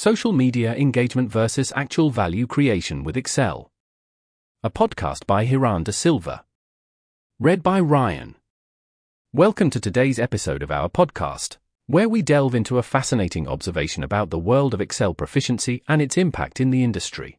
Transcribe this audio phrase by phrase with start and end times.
[0.00, 3.70] Social Media Engagement versus Actual Value Creation with Excel.
[4.62, 6.46] A podcast by Hiran de Silva.
[7.38, 8.36] Read by Ryan.
[9.34, 14.30] Welcome to today's episode of our podcast, where we delve into a fascinating observation about
[14.30, 17.38] the world of Excel proficiency and its impact in the industry.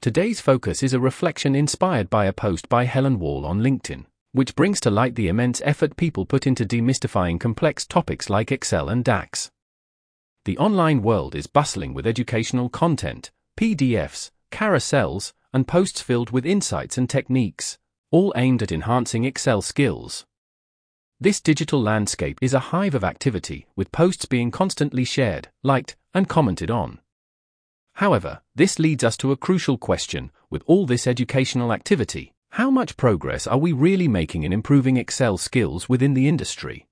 [0.00, 4.56] Today's focus is a reflection inspired by a post by Helen Wall on LinkedIn, which
[4.56, 9.04] brings to light the immense effort people put into demystifying complex topics like Excel and
[9.04, 9.50] DAX.
[10.46, 16.96] The online world is bustling with educational content, PDFs, carousels, and posts filled with insights
[16.96, 17.78] and techniques,
[18.12, 20.24] all aimed at enhancing Excel skills.
[21.18, 26.28] This digital landscape is a hive of activity, with posts being constantly shared, liked, and
[26.28, 27.00] commented on.
[27.94, 32.96] However, this leads us to a crucial question with all this educational activity, how much
[32.96, 36.86] progress are we really making in improving Excel skills within the industry?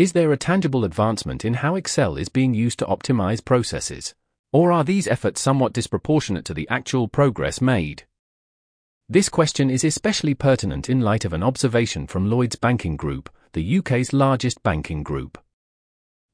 [0.00, 4.14] Is there a tangible advancement in how Excel is being used to optimize processes?
[4.50, 8.04] Or are these efforts somewhat disproportionate to the actual progress made?
[9.10, 13.78] This question is especially pertinent in light of an observation from Lloyds Banking Group, the
[13.78, 15.36] UK's largest banking group.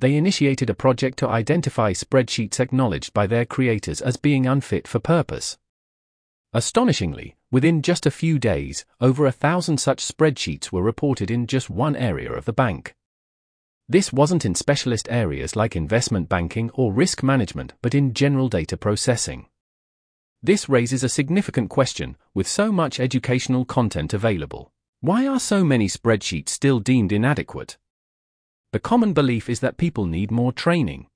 [0.00, 4.98] They initiated a project to identify spreadsheets acknowledged by their creators as being unfit for
[4.98, 5.56] purpose.
[6.52, 11.70] Astonishingly, within just a few days, over a thousand such spreadsheets were reported in just
[11.70, 12.96] one area of the bank.
[13.92, 18.78] This wasn't in specialist areas like investment banking or risk management, but in general data
[18.78, 19.48] processing.
[20.42, 24.72] This raises a significant question with so much educational content available.
[25.02, 27.76] Why are so many spreadsheets still deemed inadequate?
[28.72, 31.08] The common belief is that people need more training.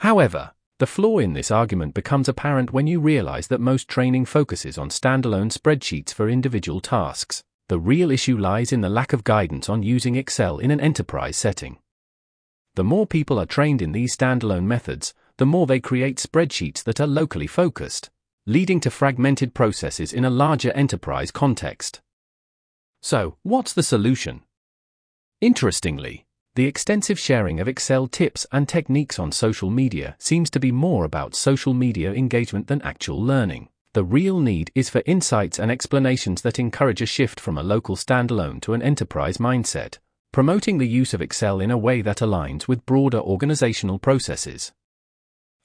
[0.00, 0.50] However,
[0.80, 4.90] the flaw in this argument becomes apparent when you realize that most training focuses on
[4.90, 7.44] standalone spreadsheets for individual tasks.
[7.68, 11.36] The real issue lies in the lack of guidance on using Excel in an enterprise
[11.36, 11.78] setting.
[12.76, 16.98] The more people are trained in these standalone methods, the more they create spreadsheets that
[16.98, 18.08] are locally focused,
[18.46, 22.00] leading to fragmented processes in a larger enterprise context.
[23.02, 24.44] So, what's the solution?
[25.42, 30.72] Interestingly, the extensive sharing of Excel tips and techniques on social media seems to be
[30.72, 33.68] more about social media engagement than actual learning.
[33.98, 37.96] The real need is for insights and explanations that encourage a shift from a local
[37.96, 39.98] standalone to an enterprise mindset,
[40.30, 44.70] promoting the use of Excel in a way that aligns with broader organizational processes.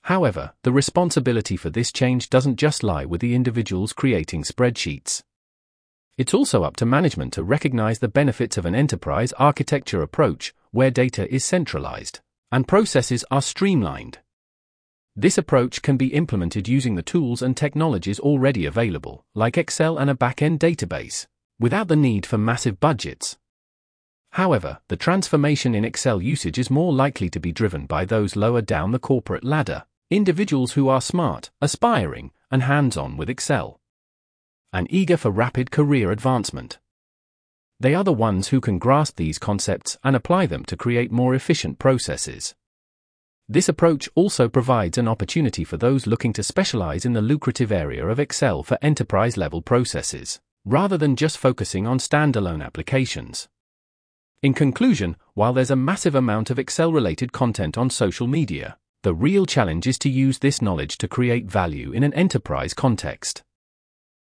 [0.05, 5.21] However, the responsibility for this change doesn't just lie with the individuals creating spreadsheets.
[6.17, 10.89] It's also up to management to recognize the benefits of an enterprise architecture approach where
[10.89, 12.19] data is centralized
[12.51, 14.17] and processes are streamlined.
[15.15, 20.09] This approach can be implemented using the tools and technologies already available, like Excel and
[20.09, 21.27] a back-end database,
[21.59, 23.37] without the need for massive budgets.
[24.31, 28.61] However, the transformation in Excel usage is more likely to be driven by those lower
[28.61, 33.79] down the corporate ladder, individuals who are smart, aspiring, and hands-on with Excel,
[34.71, 36.79] and eager for rapid career advancement.
[37.79, 41.35] They are the ones who can grasp these concepts and apply them to create more
[41.35, 42.55] efficient processes.
[43.49, 48.07] This approach also provides an opportunity for those looking to specialize in the lucrative area
[48.07, 53.49] of Excel for enterprise level processes, rather than just focusing on standalone applications.
[54.41, 59.13] In conclusion, while there's a massive amount of Excel related content on social media, the
[59.13, 63.43] real challenge is to use this knowledge to create value in an enterprise context.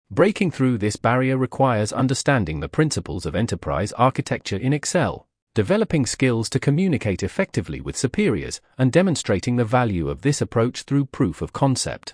[0.10, 5.27] Breaking through this barrier requires understanding the principles of enterprise architecture in Excel,
[5.58, 11.04] developing skills to communicate effectively with superiors, and demonstrating the value of this approach through
[11.04, 12.14] proof of concept.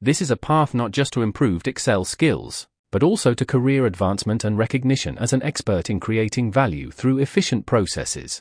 [0.00, 4.44] This is a path not just to improved Excel skills, but also to career advancement
[4.44, 8.40] and recognition as an expert in creating value through efficient processes.